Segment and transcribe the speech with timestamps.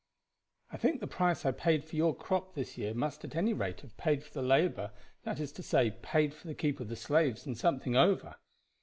[0.71, 3.81] 'I think the price I paid for your crop this year must at any rate
[3.81, 4.91] have paid for the labor
[5.25, 8.33] that is to say, paid for the keep of the slaves and something over.'